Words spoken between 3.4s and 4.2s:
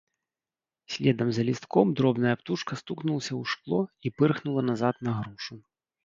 ў шкло і